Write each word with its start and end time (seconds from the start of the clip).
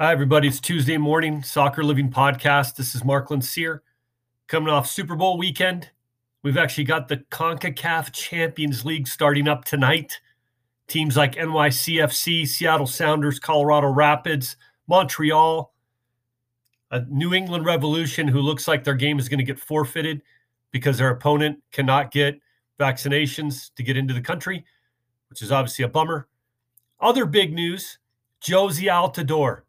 Hi, 0.00 0.12
everybody. 0.12 0.46
It's 0.46 0.60
Tuesday 0.60 0.96
morning, 0.96 1.42
Soccer 1.42 1.82
Living 1.82 2.08
Podcast. 2.08 2.76
This 2.76 2.94
is 2.94 3.04
Mark 3.04 3.30
Lincir 3.30 3.80
coming 4.46 4.68
off 4.68 4.86
Super 4.86 5.16
Bowl 5.16 5.36
weekend. 5.36 5.90
We've 6.44 6.56
actually 6.56 6.84
got 6.84 7.08
the 7.08 7.16
CONCACAF 7.32 8.12
Champions 8.12 8.84
League 8.84 9.08
starting 9.08 9.48
up 9.48 9.64
tonight. 9.64 10.20
Teams 10.86 11.16
like 11.16 11.34
NYCFC, 11.34 12.46
Seattle 12.46 12.86
Sounders, 12.86 13.40
Colorado 13.40 13.88
Rapids, 13.88 14.56
Montreal, 14.86 15.74
a 16.92 17.00
New 17.08 17.34
England 17.34 17.64
Revolution 17.64 18.28
who 18.28 18.38
looks 18.38 18.68
like 18.68 18.84
their 18.84 18.94
game 18.94 19.18
is 19.18 19.28
going 19.28 19.38
to 19.38 19.44
get 19.44 19.58
forfeited 19.58 20.22
because 20.70 20.98
their 20.98 21.10
opponent 21.10 21.58
cannot 21.72 22.12
get 22.12 22.38
vaccinations 22.78 23.74
to 23.74 23.82
get 23.82 23.96
into 23.96 24.14
the 24.14 24.20
country, 24.20 24.64
which 25.28 25.42
is 25.42 25.50
obviously 25.50 25.84
a 25.84 25.88
bummer. 25.88 26.28
Other 27.00 27.26
big 27.26 27.52
news 27.52 27.98
Jozy 28.40 28.84
Altidore 28.84 29.62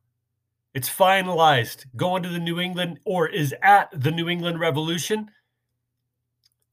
it's 0.74 0.90
finalized. 0.90 1.86
Going 1.96 2.24
to 2.24 2.30
the 2.30 2.40
New 2.40 2.60
England 2.60 3.00
or 3.06 3.28
is 3.28 3.54
at 3.62 3.90
the 3.92 4.12
New 4.12 4.30
England 4.30 4.60
Revolution. 4.60 5.32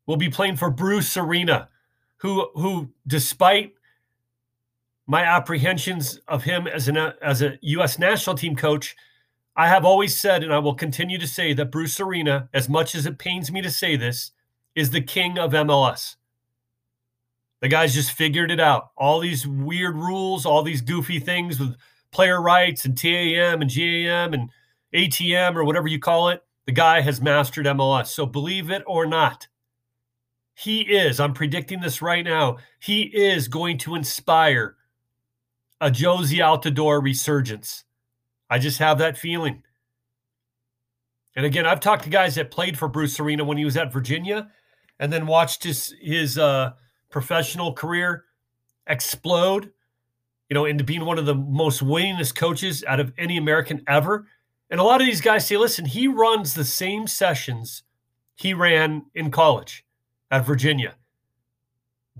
Will 0.06 0.16
be 0.16 0.28
playing 0.28 0.56
for 0.56 0.70
Bruce 0.70 1.16
Arena, 1.16 1.68
who 2.18 2.48
who 2.54 2.90
despite 3.06 3.74
my 5.06 5.22
apprehensions 5.22 6.20
of 6.28 6.44
him 6.44 6.66
as 6.66 6.86
an 6.88 6.96
as 6.96 7.42
a 7.42 7.58
U.S. 7.60 7.98
national 7.98 8.36
team 8.36 8.54
coach, 8.54 8.94
I 9.56 9.68
have 9.68 9.84
always 9.84 10.18
said, 10.18 10.42
and 10.44 10.52
I 10.52 10.58
will 10.58 10.74
continue 10.74 11.18
to 11.18 11.26
say 11.26 11.54
that 11.54 11.72
Bruce 11.72 11.98
Arena, 11.98 12.48
as 12.52 12.68
much 12.68 12.94
as 12.94 13.06
it 13.06 13.18
pains 13.18 13.50
me 13.50 13.62
to 13.62 13.70
say 13.70 13.96
this, 13.96 14.32
is 14.74 14.90
the 14.90 15.00
king 15.00 15.38
of 15.38 15.52
MLS. 15.52 16.16
The 17.60 17.68
guys 17.68 17.94
just 17.94 18.12
figured 18.12 18.50
it 18.50 18.60
out. 18.60 18.90
All 18.96 19.18
these 19.18 19.46
weird 19.46 19.96
rules, 19.96 20.44
all 20.44 20.62
these 20.62 20.82
goofy 20.82 21.18
things 21.18 21.58
with 21.58 21.74
player 22.16 22.40
rights 22.40 22.86
and 22.86 22.96
TAM 22.96 23.60
and 23.60 23.70
GAM 23.70 24.32
and 24.32 24.48
ATM 24.94 25.54
or 25.54 25.64
whatever 25.64 25.86
you 25.86 25.98
call 25.98 26.30
it, 26.30 26.42
the 26.64 26.72
guy 26.72 27.02
has 27.02 27.20
mastered 27.20 27.66
MLS. 27.66 28.06
So 28.06 28.24
believe 28.24 28.70
it 28.70 28.82
or 28.86 29.04
not, 29.04 29.46
he 30.54 30.80
is, 30.80 31.20
I'm 31.20 31.34
predicting 31.34 31.80
this 31.82 32.00
right 32.00 32.24
now, 32.24 32.56
he 32.80 33.02
is 33.02 33.48
going 33.48 33.76
to 33.80 33.94
inspire 33.94 34.76
a 35.82 35.90
Jozy 35.90 36.38
Altidore 36.38 37.02
resurgence. 37.02 37.84
I 38.48 38.60
just 38.60 38.78
have 38.78 38.96
that 38.96 39.18
feeling. 39.18 39.62
And 41.36 41.44
again, 41.44 41.66
I've 41.66 41.80
talked 41.80 42.04
to 42.04 42.08
guys 42.08 42.36
that 42.36 42.50
played 42.50 42.78
for 42.78 42.88
Bruce 42.88 43.20
Arena 43.20 43.44
when 43.44 43.58
he 43.58 43.66
was 43.66 43.76
at 43.76 43.92
Virginia 43.92 44.50
and 44.98 45.12
then 45.12 45.26
watched 45.26 45.64
his 45.64 45.94
his 46.00 46.38
uh, 46.38 46.72
professional 47.10 47.74
career 47.74 48.24
explode 48.86 49.70
you 50.48 50.54
know, 50.54 50.64
into 50.64 50.84
being 50.84 51.04
one 51.04 51.18
of 51.18 51.26
the 51.26 51.34
most 51.34 51.82
winningest 51.82 52.34
coaches 52.34 52.84
out 52.86 53.00
of 53.00 53.12
any 53.18 53.36
American 53.36 53.82
ever. 53.88 54.26
And 54.70 54.80
a 54.80 54.84
lot 54.84 55.00
of 55.00 55.06
these 55.06 55.20
guys 55.20 55.46
say, 55.46 55.56
listen, 55.56 55.84
he 55.84 56.08
runs 56.08 56.54
the 56.54 56.64
same 56.64 57.06
sessions 57.06 57.82
he 58.36 58.54
ran 58.54 59.06
in 59.14 59.30
college 59.30 59.84
at 60.30 60.46
Virginia. 60.46 60.94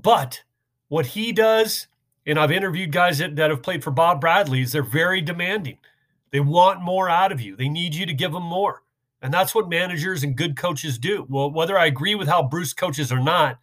But 0.01 0.43
what 0.89 1.07
he 1.07 1.33
does, 1.33 1.89
and 2.27 2.39
I've 2.39 2.53
interviewed 2.53 2.93
guys 2.93 3.19
that, 3.19 3.37
that 3.37 3.51
have 3.51 3.63
played 3.63 3.83
for 3.83 3.91
Bob 3.91 4.21
Bradley, 4.21 4.63
is 4.63 4.73
they're 4.73 4.83
very 4.83 5.21
demanding. 5.21 5.79
They 6.31 6.41
want 6.41 6.83
more 6.83 7.09
out 7.09 7.33
of 7.33 7.41
you. 7.41 7.57
They 7.57 7.69
need 7.69 7.95
you 7.95 8.07
to 8.07 8.15
give 8.15 8.33
them 8.33 8.43
more. 8.43 8.83
And 9.23 9.33
that's 9.33 9.55
what 9.55 9.69
managers 9.69 10.23
and 10.23 10.37
good 10.37 10.57
coaches 10.57 10.99
do. 10.99 11.27
Well, 11.29 11.51
whether 11.51 11.79
I 11.79 11.87
agree 11.87 12.15
with 12.15 12.29
how 12.29 12.43
Bruce 12.43 12.73
coaches 12.73 13.11
or 13.11 13.21
not, 13.21 13.59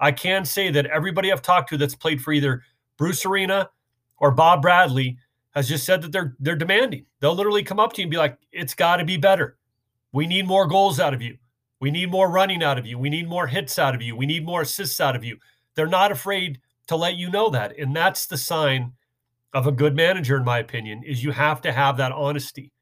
I 0.00 0.12
can 0.12 0.44
say 0.44 0.70
that 0.70 0.86
everybody 0.86 1.32
I've 1.32 1.42
talked 1.42 1.70
to 1.70 1.76
that's 1.76 1.94
played 1.94 2.20
for 2.20 2.32
either 2.32 2.62
Bruce 2.96 3.24
Arena 3.24 3.70
or 4.20 4.30
Bob 4.30 4.62
Bradley 4.62 5.18
has 5.54 5.68
just 5.68 5.84
said 5.84 6.02
that 6.02 6.12
they're 6.12 6.36
they're 6.40 6.56
demanding. 6.56 7.06
They'll 7.20 7.34
literally 7.34 7.62
come 7.62 7.80
up 7.80 7.92
to 7.94 8.00
you 8.00 8.04
and 8.04 8.10
be 8.10 8.16
like, 8.16 8.38
"It's 8.52 8.74
got 8.74 8.96
to 8.96 9.04
be 9.04 9.16
better. 9.16 9.56
We 10.12 10.26
need 10.26 10.46
more 10.46 10.66
goals 10.66 11.00
out 11.00 11.14
of 11.14 11.22
you. 11.22 11.36
We 11.80 11.90
need 11.90 12.10
more 12.10 12.30
running 12.30 12.62
out 12.62 12.78
of 12.78 12.86
you. 12.86 12.98
We 12.98 13.10
need 13.10 13.28
more 13.28 13.46
hits 13.46 13.78
out 13.78 13.94
of 13.94 14.02
you. 14.02 14.16
We 14.16 14.26
need 14.26 14.44
more 14.44 14.62
assists 14.62 15.00
out 15.00 15.16
of 15.16 15.24
you." 15.24 15.38
They're 15.74 15.86
not 15.86 16.12
afraid 16.12 16.60
to 16.88 16.96
let 16.96 17.16
you 17.16 17.30
know 17.30 17.50
that, 17.50 17.78
and 17.78 17.94
that's 17.94 18.26
the 18.26 18.36
sign 18.36 18.92
of 19.54 19.66
a 19.66 19.72
good 19.72 19.94
manager, 19.94 20.36
in 20.36 20.44
my 20.44 20.58
opinion. 20.58 21.02
Is 21.04 21.24
you 21.24 21.32
have 21.32 21.60
to 21.62 21.72
have 21.72 21.96
that 21.96 22.12
honesty. 22.12 22.72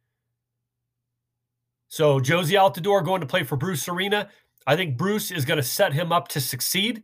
So 1.89 2.21
Jozy 2.21 2.59
Altidore 2.59 3.05
going 3.05 3.21
to 3.21 3.27
play 3.27 3.45
for 3.45 3.57
Bruce 3.57 3.89
Arena. 3.89 4.29
I 4.67 4.77
think 4.77 4.97
Bruce 4.97 5.31
is 5.31 5.45
going 5.45 5.59
to 5.59 5.63
set 5.63 5.93
him 5.93 6.11
up 6.11 6.29
to 6.29 6.41
succeed 6.41 7.03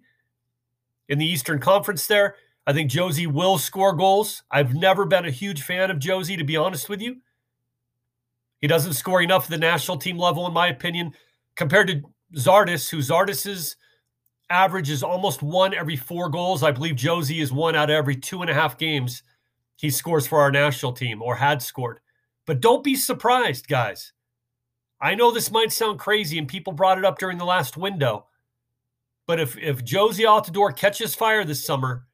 in 1.09 1.19
the 1.19 1.27
Eastern 1.27 1.61
Conference 1.61 2.07
there. 2.07 2.35
I 2.67 2.73
think 2.73 2.91
Jozy 2.91 3.27
will 3.27 3.59
score 3.59 3.93
goals. 3.93 4.43
I've 4.51 4.75
never 4.75 5.05
been 5.05 5.27
a 5.27 5.31
huge 5.31 5.63
fan 5.63 5.91
of 5.91 5.99
Jozy, 5.99 6.39
to 6.39 6.45
be 6.45 6.57
honest 6.57 6.89
with 6.89 7.01
you. 7.01 7.17
He 8.61 8.69
doesn't 8.69 8.93
score 8.93 9.21
enough 9.21 9.45
at 9.45 9.51
the 9.51 9.59
national 9.59 9.97
team 9.97 10.17
level, 10.17 10.47
in 10.47 10.53
my 10.53 10.69
opinion, 10.69 11.13
compared 11.57 11.89
to 11.89 12.03
Zardes, 12.37 12.89
who 12.89 12.99
Zardes's 12.99 13.77
average 14.49 14.91
is 14.91 15.03
almost 15.03 15.43
one 15.43 15.75
every 15.75 15.97
four 15.97 16.29
goals. 16.29 16.63
I 16.63 16.71
believe 16.71 16.95
Jozy 16.95 17.43
is 17.43 17.53
one 17.53 17.75
out 17.75 17.91
of 17.91 17.95
every 17.95 18.15
two 18.15 18.43
and 18.43 18.51
a 18.51 18.55
half 18.55 18.79
games 18.79 19.23
he 19.77 19.91
scores 19.91 20.29
for 20.29 20.41
our 20.41 20.53
national 20.53 20.93
team 20.93 21.21
or 21.21 21.35
had 21.35 21.61
scored. 21.61 21.99
But 22.47 22.61
don't 22.61 22.85
be 22.85 22.95
surprised, 22.95 23.67
guys. 23.67 24.13
I 25.01 25.17
know 25.17 25.33
this 25.33 25.51
might 25.51 25.73
sound 25.73 25.99
crazy, 25.99 26.39
and 26.39 26.47
people 26.47 26.73
brought 26.73 26.99
it 26.99 27.05
up 27.05 27.19
during 27.19 27.39
the 27.39 27.45
last 27.45 27.77
window. 27.77 28.27
But 29.27 29.41
if 29.41 29.59
if 29.59 29.85
Jozy 29.85 30.25
Altidore 30.25 30.77
catches 30.77 31.17
fire 31.17 31.45
this 31.45 31.65
summer, 31.65 32.07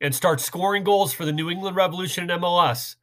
and 0.00 0.14
start 0.14 0.40
scoring 0.40 0.84
goals 0.84 1.12
for 1.12 1.24
the 1.24 1.32
New 1.32 1.50
England 1.50 1.76
Revolution 1.76 2.30
and 2.30 2.42
MLS, 2.42 2.96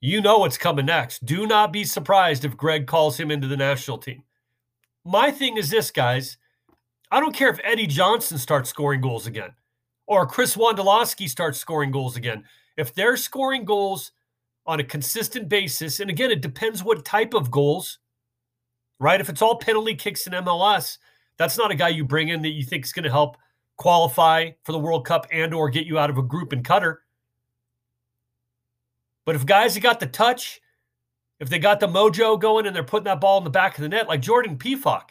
you 0.00 0.20
know 0.20 0.38
what's 0.38 0.58
coming 0.58 0.86
next. 0.86 1.24
Do 1.24 1.46
not 1.46 1.72
be 1.72 1.84
surprised 1.84 2.44
if 2.44 2.56
Gregg 2.56 2.86
calls 2.86 3.20
him 3.20 3.30
into 3.30 3.46
the 3.46 3.56
national 3.56 3.98
team. 3.98 4.24
My 5.04 5.30
thing 5.30 5.56
is 5.56 5.70
this, 5.70 5.90
guys. 5.90 6.38
I 7.10 7.20
don't 7.20 7.34
care 7.34 7.50
if 7.50 7.60
Eddie 7.62 7.86
Johnson 7.86 8.38
starts 8.38 8.70
scoring 8.70 9.00
goals 9.00 9.26
again 9.26 9.50
or 10.06 10.26
Chris 10.26 10.56
Wondolowski 10.56 11.28
starts 11.28 11.58
scoring 11.58 11.90
goals 11.90 12.16
again. 12.16 12.44
If 12.76 12.94
they're 12.94 13.16
scoring 13.16 13.64
goals 13.64 14.12
on 14.66 14.80
a 14.80 14.84
consistent 14.84 15.48
basis, 15.48 16.00
and 16.00 16.10
again, 16.10 16.30
it 16.30 16.40
depends 16.40 16.82
what 16.82 17.04
type 17.04 17.34
of 17.34 17.50
goals, 17.50 17.98
right? 18.98 19.20
If 19.20 19.28
it's 19.28 19.42
all 19.42 19.58
penalty 19.58 19.94
kicks 19.94 20.26
in 20.26 20.32
MLS, 20.32 20.98
that's 21.36 21.58
not 21.58 21.70
a 21.70 21.74
guy 21.74 21.88
you 21.88 22.04
bring 22.04 22.28
in 22.28 22.42
that 22.42 22.50
you 22.50 22.64
think 22.64 22.84
is 22.84 22.92
going 22.92 23.04
to 23.04 23.10
help– 23.10 23.36
qualify 23.82 24.48
for 24.62 24.70
the 24.70 24.78
World 24.78 25.04
Cup 25.04 25.26
and 25.32 25.52
or 25.52 25.68
get 25.68 25.86
you 25.86 25.98
out 25.98 26.08
of 26.08 26.16
a 26.16 26.22
group 26.22 26.52
in 26.52 26.62
Qatar. 26.62 26.98
But 29.26 29.34
if 29.34 29.44
guys 29.44 29.74
have 29.74 29.82
got 29.82 29.98
the 29.98 30.06
touch, 30.06 30.60
if 31.40 31.48
they 31.48 31.58
got 31.58 31.80
the 31.80 31.88
mojo 31.88 32.40
going 32.40 32.66
and 32.66 32.76
they're 32.76 32.84
putting 32.84 33.06
that 33.06 33.20
ball 33.20 33.38
in 33.38 33.44
the 33.44 33.50
back 33.50 33.76
of 33.76 33.82
the 33.82 33.88
net, 33.88 34.06
like 34.06 34.20
Jordan 34.20 34.56
Pefok, 34.56 35.08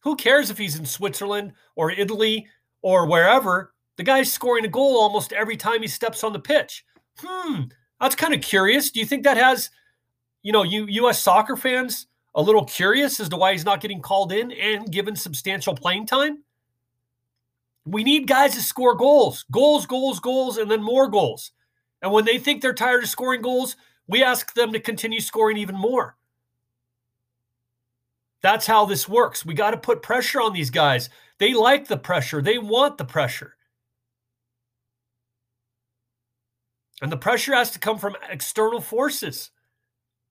who 0.00 0.14
cares 0.14 0.50
if 0.50 0.58
he's 0.58 0.78
in 0.78 0.84
Switzerland 0.84 1.54
or 1.74 1.90
Italy 1.90 2.46
or 2.82 3.06
wherever? 3.06 3.72
The 3.96 4.02
guy's 4.02 4.30
scoring 4.30 4.66
a 4.66 4.68
goal 4.68 4.98
almost 4.98 5.32
every 5.32 5.56
time 5.56 5.80
he 5.80 5.88
steps 5.88 6.22
on 6.22 6.34
the 6.34 6.38
pitch. 6.38 6.84
Hmm, 7.18 7.62
that's 7.98 8.14
kind 8.14 8.34
of 8.34 8.42
curious. 8.42 8.90
Do 8.90 9.00
you 9.00 9.06
think 9.06 9.24
that 9.24 9.38
has, 9.38 9.70
you 10.42 10.52
know, 10.52 10.64
you 10.64 10.84
U.S. 10.86 11.18
soccer 11.18 11.56
fans 11.56 12.08
a 12.34 12.42
little 12.42 12.66
curious 12.66 13.20
as 13.20 13.30
to 13.30 13.36
why 13.36 13.52
he's 13.52 13.64
not 13.64 13.80
getting 13.80 14.02
called 14.02 14.32
in 14.32 14.52
and 14.52 14.92
given 14.92 15.16
substantial 15.16 15.74
playing 15.74 16.04
time? 16.04 16.42
We 17.84 18.04
need 18.04 18.28
guys 18.28 18.54
to 18.54 18.62
score 18.62 18.94
goals, 18.94 19.44
goals, 19.50 19.86
goals, 19.86 20.20
goals, 20.20 20.56
and 20.56 20.70
then 20.70 20.82
more 20.82 21.08
goals. 21.08 21.50
And 22.00 22.12
when 22.12 22.24
they 22.24 22.38
think 22.38 22.62
they're 22.62 22.74
tired 22.74 23.02
of 23.02 23.08
scoring 23.08 23.42
goals, 23.42 23.76
we 24.06 24.22
ask 24.22 24.54
them 24.54 24.72
to 24.72 24.80
continue 24.80 25.20
scoring 25.20 25.56
even 25.56 25.76
more. 25.76 26.16
That's 28.42 28.66
how 28.66 28.84
this 28.84 29.08
works. 29.08 29.46
We 29.46 29.54
got 29.54 29.70
to 29.70 29.76
put 29.76 30.02
pressure 30.02 30.40
on 30.40 30.52
these 30.52 30.70
guys. 30.70 31.08
They 31.38 31.54
like 31.54 31.88
the 31.88 31.96
pressure, 31.96 32.42
they 32.42 32.58
want 32.58 32.98
the 32.98 33.04
pressure. 33.04 33.56
And 37.00 37.10
the 37.10 37.16
pressure 37.16 37.54
has 37.54 37.72
to 37.72 37.80
come 37.80 37.98
from 37.98 38.16
external 38.30 38.80
forces. 38.80 39.50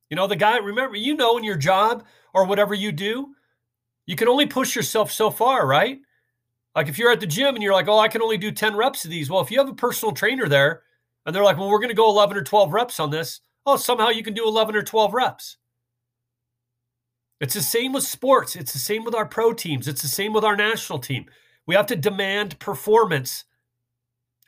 You 0.10 0.16
know, 0.16 0.28
the 0.28 0.38
guy, 0.38 0.58
remember, 0.58 0.96
you 0.96 1.16
know, 1.16 1.38
in 1.38 1.44
your 1.44 1.58
job 1.58 2.06
or 2.34 2.46
whatever 2.46 2.74
you 2.74 2.94
do, 2.94 3.34
you 4.06 4.16
can 4.16 4.30
only 4.30 4.46
push 4.46 4.76
yourself 4.76 5.12
so 5.12 5.30
far, 5.30 5.68
right? 5.68 6.00
Like 6.76 6.88
if 6.88 6.98
you're 6.98 7.12
at 7.12 7.20
the 7.20 7.28
gym 7.28 7.56
and 7.56 7.64
you're 7.64 7.74
like, 7.74 7.88
oh, 7.88 8.00
I 8.00 8.08
can 8.08 8.22
only 8.22 8.38
do 8.38 8.52
10 8.52 8.76
reps 8.76 9.04
of 9.04 9.12
these. 9.12 9.30
Well, 9.30 9.42
if 9.42 9.52
you 9.52 9.60
have 9.60 9.70
a 9.70 9.74
personal 9.74 10.14
trainer 10.14 10.48
there 10.48 10.84
and 11.26 11.36
they're 11.36 11.44
like, 11.44 11.58
well, 11.58 11.70
we're 11.70 11.80
going 11.80 11.90
to 11.90 11.96
go 11.96 12.10
11 12.10 12.38
or 12.38 12.44
12 12.44 12.74
reps 12.74 13.00
on 13.00 13.10
this. 13.10 13.42
Oh, 13.66 13.76
somehow 13.76 14.10
you 14.10 14.24
can 14.24 14.34
do 14.34 14.46
11 14.46 14.76
or 14.76 14.82
12 14.82 15.14
reps. 15.14 15.58
It's 17.40 17.54
the 17.56 17.62
same 17.62 17.92
with 17.92 18.04
sports. 18.04 18.56
It's 18.56 18.74
the 18.74 18.80
same 18.80 19.04
with 19.04 19.16
our 19.16 19.26
pro 19.26 19.54
teams. 19.54 19.88
It's 19.88 20.02
the 20.02 20.08
same 20.08 20.32
with 20.32 20.44
our 20.44 20.56
national 20.56 21.00
team. 21.00 21.26
We 21.66 21.76
have 21.76 21.88
to 21.88 21.96
demand 21.96 22.60
performance. 22.60 23.46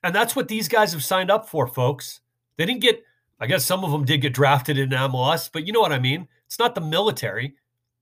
And 0.03 0.13
that's 0.13 0.35
what 0.35 0.47
these 0.47 0.67
guys 0.67 0.93
have 0.93 1.03
signed 1.03 1.31
up 1.31 1.49
for, 1.49 1.67
folks. 1.67 2.21
They 2.57 2.65
didn't 2.65 2.81
get, 2.81 3.03
I 3.39 3.47
guess 3.47 3.65
some 3.65 3.83
of 3.83 3.91
them 3.91 4.05
did 4.05 4.21
get 4.21 4.33
drafted 4.33 4.77
in 4.77 4.89
MLS, 4.89 5.49
but 5.51 5.65
you 5.65 5.73
know 5.73 5.79
what 5.79 5.91
I 5.91 5.99
mean? 5.99 6.27
It's 6.45 6.59
not 6.59 6.75
the 6.75 6.81
military. 6.81 7.55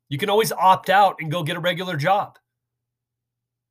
You 0.09 0.18
can 0.18 0.29
always 0.29 0.51
opt 0.51 0.89
out 0.89 1.15
and 1.19 1.31
go 1.31 1.44
get 1.44 1.56
a 1.56 1.62
regular 1.62 1.95
job. 1.95 2.38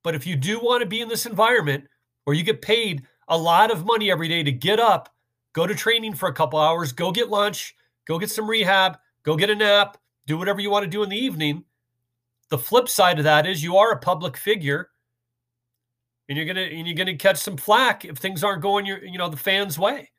But 0.03 0.15
if 0.15 0.25
you 0.25 0.35
do 0.35 0.59
want 0.59 0.81
to 0.81 0.87
be 0.87 1.01
in 1.01 1.09
this 1.09 1.25
environment 1.25 1.85
where 2.23 2.35
you 2.35 2.43
get 2.43 2.61
paid 2.61 3.03
a 3.27 3.37
lot 3.37 3.71
of 3.71 3.85
money 3.85 4.11
every 4.11 4.27
day 4.27 4.43
to 4.43 4.51
get 4.51 4.79
up 4.79 5.09
go 5.53 5.67
to 5.67 5.75
training 5.75 6.13
for 6.13 6.29
a 6.29 6.33
couple 6.33 6.59
hours, 6.59 6.91
go 6.91 7.11
get 7.11 7.29
lunch, 7.29 7.75
go 8.07 8.17
get 8.17 8.29
some 8.29 8.49
rehab, 8.49 8.97
go 9.23 9.35
get 9.35 9.49
a 9.49 9.55
nap, 9.55 9.97
do 10.27 10.37
whatever 10.37 10.61
you 10.61 10.69
want 10.69 10.83
to 10.83 10.89
do 10.89 11.03
in 11.03 11.09
the 11.09 11.17
evening. 11.17 11.63
The 12.49 12.57
flip 12.57 12.89
side 12.89 13.17
of 13.17 13.25
that 13.25 13.45
is 13.45 13.63
you 13.63 13.77
are 13.77 13.91
a 13.91 13.99
public 13.99 14.37
figure 14.37 14.89
and 16.27 16.37
you're 16.37 16.47
gonna 16.47 16.61
and 16.61 16.87
you're 16.87 16.95
gonna 16.95 17.17
catch 17.17 17.37
some 17.37 17.57
flack 17.57 18.05
if 18.05 18.17
things 18.17 18.43
aren't 18.43 18.61
going 18.61 18.85
your 18.85 19.03
you 19.03 19.17
know 19.17 19.29
the 19.29 19.37
fans' 19.37 19.79
way. 19.79 20.11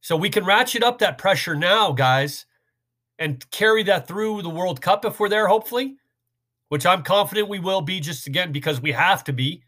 So 0.00 0.16
we 0.16 0.28
can 0.28 0.44
ratchet 0.44 0.82
up 0.82 0.98
that 0.98 1.16
pressure 1.16 1.54
now, 1.54 1.92
guys, 1.92 2.44
and 3.18 3.48
carry 3.50 3.82
that 3.84 4.06
through 4.06 4.42
the 4.42 4.50
World 4.50 4.82
Cup 4.82 5.06
if 5.06 5.18
we're 5.18 5.30
there, 5.30 5.48
hopefully, 5.48 5.96
which 6.68 6.86
I'm 6.86 7.02
confident 7.02 7.48
we 7.48 7.58
will 7.58 7.80
be 7.80 8.00
just 8.00 8.26
again 8.26 8.52
because 8.52 8.80
we 8.80 8.92
have 8.92 9.24
to 9.24 9.32
be. 9.32 9.62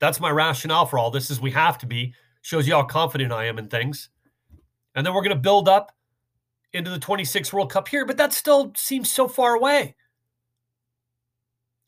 That's 0.00 0.20
my 0.20 0.30
rationale 0.30 0.86
for 0.86 0.98
all 0.98 1.10
this 1.10 1.30
is 1.30 1.40
we 1.40 1.50
have 1.52 1.78
to 1.78 1.86
be. 1.86 2.14
Shows 2.42 2.66
you 2.66 2.74
how 2.74 2.84
confident 2.84 3.32
I 3.32 3.46
am 3.46 3.58
in 3.58 3.68
things. 3.68 4.08
And 4.94 5.06
then 5.06 5.14
we're 5.14 5.22
going 5.22 5.36
to 5.36 5.40
build 5.40 5.68
up 5.68 5.92
into 6.72 6.90
the 6.90 6.98
26 6.98 7.52
World 7.52 7.70
Cup 7.70 7.88
here, 7.88 8.06
but 8.06 8.16
that 8.16 8.32
still 8.32 8.72
seems 8.76 9.10
so 9.10 9.28
far 9.28 9.54
away. 9.54 9.94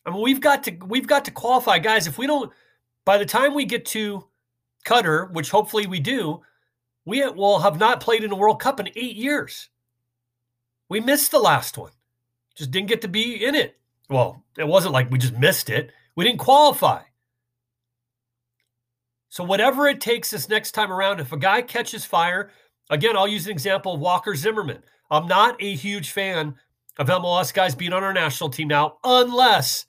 I 0.05 0.11
mean, 0.11 0.23
we've 0.23 0.41
got 0.41 0.65
to 0.65 0.73
we've 0.87 1.07
got 1.07 1.25
to 1.27 1.31
qualify, 1.31 1.79
guys. 1.79 2.07
If 2.07 2.19
we 2.19 2.27
don't, 2.27 2.53
by 3.05 3.19
the 3.19 3.27
time 3.27 3.55
we 3.55 3.65
get 3.65 3.87
to 3.87 4.27
Qatar, 4.85 5.33
which 5.33 5.51
hopefully 5.51 5.87
we 5.87 6.01
do, 6.01 6.43
we 7.05 7.27
will 7.31 7.61
have 7.61 7.79
not 7.79 8.01
played 8.01 8.25
in 8.25 8.33
a 8.33 8.37
World 8.37 8.61
Cup 8.61 8.81
in 8.81 8.89
eight 8.89 9.17
years. 9.17 9.69
We 10.89 11.01
missed 11.01 11.31
the 11.31 11.39
last 11.39 11.79
one, 11.79 11.93
just 12.57 12.71
didn't 12.71 12.89
get 12.89 13.01
to 13.03 13.09
be 13.09 13.45
in 13.45 13.55
it. 13.55 13.79
Well, 14.13 14.45
it 14.59 14.69
wasn't 14.69 14.93
like 14.93 15.11
we 15.11 15.19
just 15.19 15.39
missed 15.39 15.71
it; 15.71 15.91
we 16.15 16.25
didn't 16.25 16.39
qualify. 16.39 17.03
So 19.31 19.43
whatever 19.43 19.89
it 19.89 20.03
takes 20.03 20.31
this 20.31 20.51
next 20.51 20.73
time 20.73 20.93
around, 20.93 21.19
if 21.19 21.33
a 21.33 21.39
guy 21.39 21.63
catches 21.63 22.05
fire, 22.05 22.51
again, 22.91 23.17
I'll 23.17 23.27
use 23.27 23.47
an 23.47 23.53
example 23.53 23.95
of 23.95 24.01
Walker 24.01 24.37
Zimmerman. 24.37 24.83
I'm 25.11 25.27
not 25.27 25.57
a 25.63 25.75
huge 25.75 26.11
fan 26.11 26.57
of 26.99 27.09
MLS 27.09 27.55
guys 27.55 27.75
being 27.75 27.95
on 27.95 28.05
our 28.05 28.13
national 28.13 28.51
team 28.51 28.69
now, 28.69 28.99
unless 29.03 29.87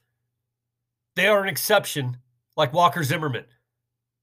they 1.17 1.27
are 1.27 1.43
an 1.43 1.49
exception, 1.49 2.17
like 2.55 2.71
Walker 2.71 3.03
Zimmerman. 3.03 3.45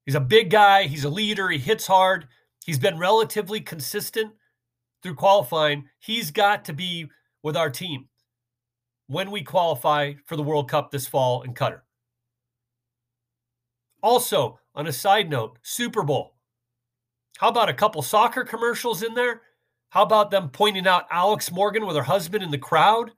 He's 0.07 0.15
a 0.15 0.21
big 0.21 0.49
guy. 0.49 0.85
He's 0.85 1.05
a 1.05 1.11
leader. 1.11 1.51
He 1.51 1.59
hits 1.59 1.87
hard. 1.87 2.27
He's 2.65 2.79
been 2.79 2.97
relatively 2.97 3.61
consistent 3.61 4.33
through 5.03 5.17
qualifying. 5.17 5.91
He's 5.99 6.31
got 6.31 6.65
to 6.65 6.73
be 6.73 7.11
with 7.43 7.57
our 7.57 7.69
team 7.69 8.09
when 9.11 9.33
we 9.33 9.43
qualify 9.43 10.13
for 10.25 10.37
the 10.37 10.43
World 10.43 10.71
Cup 10.71 10.93
this 10.93 11.09
fall 11.09 11.43
in 11.43 11.53
Qatar. 11.53 11.81
Also, 14.05 14.61
on 14.77 14.87
a 14.87 14.93
side 14.93 15.29
note, 15.29 15.59
Super 15.63 16.05
Bowl. 16.05 16.37
How 17.39 17.49
about 17.49 17.69
a 17.69 17.75
couple 17.75 18.03
soccer 18.03 18.45
commercials 18.45 19.03
in 19.03 19.15
there? 19.15 19.43
How 19.89 20.03
about 20.03 20.31
them 20.31 20.49
pointing 20.49 20.87
out 20.87 21.09
Alex 21.11 21.51
Morgan 21.51 21.87
with 21.87 21.97
her 21.97 22.05
husband 22.05 22.45
in 22.45 22.53
the 22.53 22.59
crowd? 22.59 23.11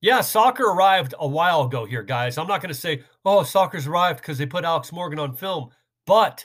Yeah, 0.00 0.22
soccer 0.22 0.64
arrived 0.64 1.14
a 1.20 1.28
while 1.28 1.62
ago 1.62 1.84
here, 1.84 2.02
guys. 2.02 2.36
I'm 2.36 2.48
not 2.48 2.60
going 2.60 2.74
to 2.74 2.78
say, 2.78 3.04
oh, 3.24 3.44
soccer's 3.44 3.86
arrived 3.86 4.20
because 4.20 4.38
they 4.38 4.46
put 4.46 4.64
Alex 4.64 4.90
Morgan 4.90 5.20
on 5.20 5.36
film. 5.36 5.70
But 6.04 6.44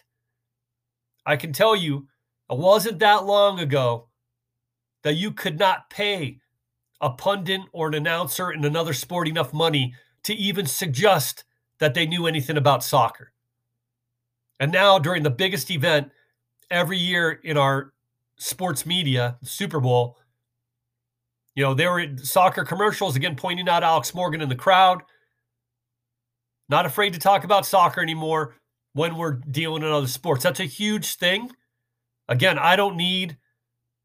I 1.25 1.36
can 1.36 1.51
tell 1.51 1.75
you, 1.75 2.07
it 2.51 2.60
wasn't 2.60 3.00
that 3.00 3.25
long 3.25 3.60
ago 3.60 4.07
that 5.01 5.16
you 5.16 5.31
could 5.31 5.57
not 5.57 5.90
pay 5.90 6.40
a 7.01 7.10
pundit 7.10 7.62
or 7.72 7.88
an 7.88 7.94
announcer 7.94 8.51
in 8.51 8.66
another 8.66 8.94
sport 8.94 9.28
enough 9.28 9.54
money 9.54 9.94
to 10.24 10.34
even 10.34 10.66
suggest 10.66 11.44
that 11.80 11.94
they 11.94 12.06
knew 12.06 12.28
anything 12.28 12.57
about 12.57 12.84
soccer. 12.84 13.31
And 14.60 14.72
now, 14.72 15.00
during 15.00 15.24
the 15.24 15.30
biggest 15.30 15.72
event 15.72 16.12
every 16.69 16.98
year 16.98 17.31
in 17.31 17.57
our 17.57 17.94
sports 18.38 18.86
media, 18.86 19.38
Super 19.42 19.80
Bowl, 19.80 20.18
you 21.56 21.63
know, 21.63 21.74
there 21.74 21.92
were 21.92 22.06
soccer 22.18 22.63
commercials 22.63 23.16
again 23.16 23.36
pointing 23.36 23.69
out 23.69 23.84
Alex 23.84 24.13
Morgan 24.13 24.42
in 24.42 24.50
the 24.50 24.56
crowd. 24.56 25.01
Not 26.68 26.86
afraid 26.86 27.13
to 27.13 27.19
talk 27.19 27.44
about 27.44 27.66
soccer 27.66 28.01
anymore 28.01 28.56
when 28.94 29.16
we're 29.16 29.34
dealing 29.34 29.84
in 29.84 29.90
other 29.90 30.07
sports. 30.07 30.44
That's 30.44 30.60
a 30.60 30.66
huge 30.66 31.16
thing. 31.16 31.50
Again, 32.28 32.60
I 32.60 32.75
don't 32.75 32.96
need 32.96 33.38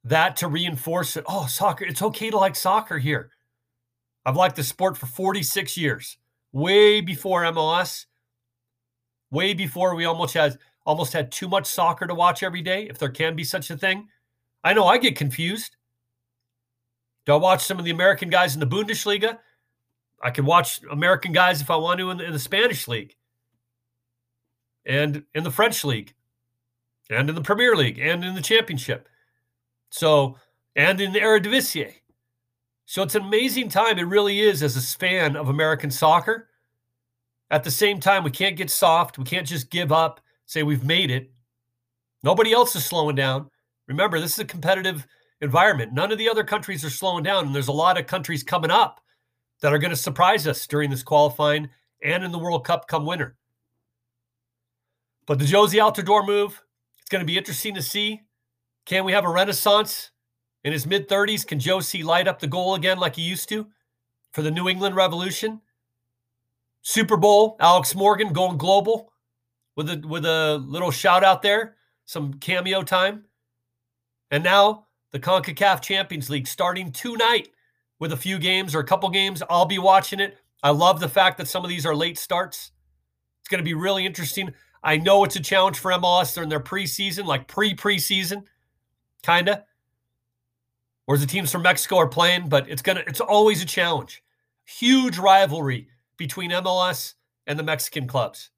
that 0.04 0.36
to 0.36 0.48
reinforce 0.48 1.16
it. 1.16 1.24
Oh, 1.26 1.46
soccer, 1.46 1.84
it's 1.84 2.02
okay 2.02 2.30
to 2.30 2.36
like 2.36 2.56
soccer 2.56 2.98
here. 2.98 3.30
I've 4.26 4.36
liked 4.36 4.56
the 4.56 4.62
sport 4.62 4.96
for 4.96 5.06
46 5.06 5.76
years, 5.76 6.18
way 6.52 7.00
before 7.00 7.42
MLS, 7.44 8.06
way 9.30 9.54
before 9.54 9.94
we 9.94 10.04
almost 10.04 10.34
had 10.34 10.58
almost 10.86 11.14
had 11.14 11.32
too 11.32 11.48
much 11.48 11.66
soccer 11.66 12.06
to 12.06 12.14
watch 12.14 12.42
every 12.42 12.60
day, 12.60 12.84
if 12.84 12.98
there 12.98 13.08
can 13.08 13.34
be 13.34 13.44
such 13.44 13.70
a 13.70 13.76
thing. 13.76 14.08
I 14.62 14.74
know 14.74 14.86
I 14.86 14.98
get 14.98 15.16
confused. 15.16 15.76
Do 17.24 17.32
I 17.32 17.36
watch 17.36 17.64
some 17.64 17.78
of 17.78 17.86
the 17.86 17.90
American 17.90 18.28
guys 18.28 18.54
in 18.54 18.60
the 18.60 18.66
Bundesliga? 18.66 19.38
I 20.22 20.30
can 20.30 20.44
watch 20.44 20.80
American 20.90 21.32
guys 21.32 21.60
if 21.60 21.70
I 21.70 21.76
want 21.76 22.00
to 22.00 22.10
in 22.10 22.18
the, 22.18 22.24
in 22.24 22.32
the 22.32 22.38
Spanish 22.38 22.86
league 22.86 23.14
and 24.84 25.24
in 25.34 25.44
the 25.44 25.50
French 25.50 25.84
league 25.84 26.14
and 27.10 27.28
in 27.28 27.34
the 27.34 27.42
Premier 27.42 27.74
League 27.74 27.98
and 27.98 28.24
in 28.24 28.34
the 28.34 28.42
championship. 28.42 29.08
So, 29.94 30.36
and 30.74 31.00
in 31.00 31.12
the 31.12 31.20
Eredivisie. 31.20 31.92
So 32.84 33.04
it's 33.04 33.14
an 33.14 33.22
amazing 33.22 33.68
time. 33.68 33.96
It 33.96 34.08
really 34.08 34.40
is 34.40 34.60
as 34.60 34.76
a 34.76 34.98
fan 34.98 35.36
of 35.36 35.48
American 35.48 35.88
soccer. 35.88 36.48
At 37.52 37.62
the 37.62 37.70
same 37.70 38.00
time, 38.00 38.24
we 38.24 38.32
can't 38.32 38.56
get 38.56 38.70
soft. 38.70 39.18
We 39.18 39.24
can't 39.24 39.46
just 39.46 39.70
give 39.70 39.92
up, 39.92 40.20
say 40.46 40.64
we've 40.64 40.82
made 40.82 41.12
it. 41.12 41.30
Nobody 42.24 42.52
else 42.52 42.74
is 42.74 42.84
slowing 42.84 43.14
down. 43.14 43.48
Remember, 43.86 44.18
this 44.18 44.32
is 44.32 44.40
a 44.40 44.44
competitive 44.44 45.06
environment. 45.40 45.92
None 45.92 46.10
of 46.10 46.18
the 46.18 46.28
other 46.28 46.42
countries 46.42 46.84
are 46.84 46.90
slowing 46.90 47.22
down, 47.22 47.46
and 47.46 47.54
there's 47.54 47.68
a 47.68 47.72
lot 47.72 47.96
of 47.96 48.08
countries 48.08 48.42
coming 48.42 48.72
up 48.72 49.00
that 49.60 49.72
are 49.72 49.78
going 49.78 49.90
to 49.90 49.96
surprise 49.96 50.48
us 50.48 50.66
during 50.66 50.90
this 50.90 51.04
qualifying 51.04 51.70
and 52.02 52.24
in 52.24 52.32
the 52.32 52.38
World 52.40 52.66
Cup 52.66 52.88
come 52.88 53.06
winter. 53.06 53.36
But 55.24 55.38
the 55.38 55.44
Jozy 55.44 55.78
Altidore 55.78 56.26
move, 56.26 56.60
it's 56.98 57.10
going 57.10 57.22
to 57.22 57.32
be 57.32 57.38
interesting 57.38 57.76
to 57.76 57.82
see. 57.82 58.23
Can 58.86 59.04
we 59.04 59.12
have 59.12 59.24
a 59.24 59.30
renaissance 59.30 60.10
in 60.62 60.72
his 60.72 60.86
mid 60.86 61.08
30s? 61.08 61.46
Can 61.46 61.58
Jozy 61.58 62.04
light 62.04 62.28
up 62.28 62.38
the 62.38 62.46
goal 62.46 62.74
again 62.74 62.98
like 62.98 63.16
he 63.16 63.22
used 63.22 63.48
to 63.48 63.66
for 64.32 64.42
the 64.42 64.50
New 64.50 64.68
England 64.68 64.96
Revolution? 64.96 65.60
Super 66.82 67.16
Bowl, 67.16 67.56
Alex 67.60 67.94
Morgan 67.94 68.32
going 68.32 68.58
global 68.58 69.10
with 69.74 69.88
a 69.88 70.06
with 70.06 70.26
a 70.26 70.62
little 70.66 70.90
shout 70.90 71.24
out 71.24 71.40
there, 71.40 71.76
some 72.04 72.34
cameo 72.34 72.82
time. 72.82 73.24
And 74.30 74.44
now 74.44 74.86
the 75.12 75.20
CONCACAF 75.20 75.80
Champions 75.80 76.28
League 76.28 76.46
starting 76.46 76.92
tonight 76.92 77.48
with 78.00 78.12
a 78.12 78.16
few 78.16 78.38
games 78.38 78.74
or 78.74 78.80
a 78.80 78.84
couple 78.84 79.08
games. 79.08 79.42
I'll 79.48 79.64
be 79.64 79.78
watching 79.78 80.20
it. 80.20 80.36
I 80.62 80.70
love 80.70 81.00
the 81.00 81.08
fact 81.08 81.38
that 81.38 81.48
some 81.48 81.64
of 81.64 81.70
these 81.70 81.86
are 81.86 81.94
late 81.94 82.18
starts. 82.18 82.72
It's 83.40 83.48
going 83.48 83.60
to 83.60 83.64
be 83.64 83.74
really 83.74 84.04
interesting. 84.04 84.52
I 84.82 84.96
know 84.96 85.24
it's 85.24 85.36
a 85.36 85.40
challenge 85.40 85.78
for 85.78 85.90
MLS. 85.92 86.42
In 86.42 86.48
their 86.48 86.60
preseason, 86.60 87.24
like 87.24 87.46
pre 87.46 87.74
preseason, 87.74 88.44
kind 89.24 89.48
of. 89.48 89.62
Whereas 91.06 91.20
the 91.20 91.26
teams 91.26 91.50
from 91.50 91.62
Mexico 91.62 91.98
are 91.98 92.08
playing, 92.08 92.48
but 92.48 92.68
it's 92.68 92.82
gonna 92.82 93.02
it's 93.06 93.20
always 93.20 93.62
a 93.62 93.66
challenge. 93.66 94.22
Huge 94.64 95.18
rivalry 95.18 95.88
between 96.16 96.50
MLS 96.50 97.14
and 97.46 97.58
the 97.58 97.62
Mexican 97.62 98.06
clubs. 98.06 98.50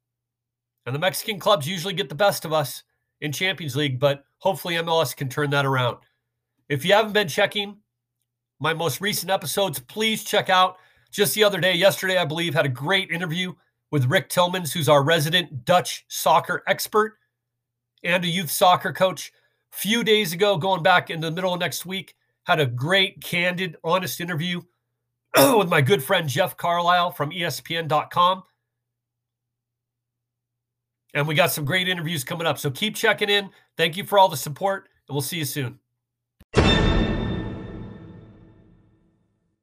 And 0.85 0.95
the 0.95 0.99
Mexican 0.99 1.39
clubs 1.39 1.67
usually 1.67 1.93
get 1.93 2.07
the 2.07 2.15
best 2.15 2.45
of 2.45 2.53
us 2.53 2.83
in 3.19 3.31
Champions 3.31 3.75
League, 3.75 3.99
but 3.99 4.23
hopefully 4.37 4.75
MLS 4.75 5.15
can 5.15 5.27
turn 5.27 5.49
that 5.49 5.65
around. 5.65 5.97
If 6.69 6.85
you 6.85 6.93
haven't 6.93 7.13
been 7.13 7.27
checking 7.27 7.77
my 8.59 8.73
most 8.73 9.01
recent 9.01 9.31
episodes, 9.31 9.79
please 9.79 10.23
check 10.23 10.49
out. 10.49 10.77
Just 11.11 11.35
the 11.35 11.43
other 11.43 11.59
day, 11.59 11.73
yesterday, 11.73 12.17
I 12.17 12.25
believe, 12.25 12.53
had 12.53 12.65
a 12.65 12.69
great 12.69 13.11
interview 13.11 13.53
with 13.91 14.05
Rick 14.05 14.29
Tillmans, 14.29 14.73
who's 14.73 14.89
our 14.89 15.03
resident 15.03 15.65
Dutch 15.65 16.05
soccer 16.09 16.63
expert 16.67 17.17
and 18.03 18.23
a 18.23 18.27
youth 18.27 18.51
soccer 18.51 18.91
coach. 18.91 19.31
Few 19.77 20.03
days 20.03 20.33
ago, 20.33 20.57
going 20.57 20.81
back 20.81 21.11
in 21.11 21.19
the 21.19 21.29
middle 21.29 21.53
of 21.53 21.59
next 21.59 21.85
week, 21.85 22.15
had 22.45 22.59
a 22.59 22.65
great, 22.65 23.21
candid, 23.21 23.77
honest 23.83 24.19
interview 24.19 24.63
with 25.37 25.69
my 25.69 25.81
good 25.81 26.03
friend 26.03 26.27
Jeff 26.27 26.57
Carlisle 26.57 27.11
from 27.11 27.29
ESPN.com. 27.29 28.41
And 31.13 31.27
we 31.27 31.35
got 31.35 31.51
some 31.51 31.63
great 31.63 31.87
interviews 31.87 32.23
coming 32.23 32.47
up. 32.47 32.57
So 32.57 32.71
keep 32.71 32.95
checking 32.95 33.29
in. 33.29 33.51
Thank 33.77 33.97
you 33.97 34.03
for 34.03 34.17
all 34.17 34.29
the 34.29 34.35
support, 34.35 34.89
and 35.07 35.13
we'll 35.13 35.21
see 35.21 35.37
you 35.37 35.45
soon. 35.45 35.77